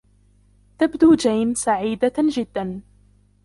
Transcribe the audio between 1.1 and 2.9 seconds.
جين سعيدة جدا.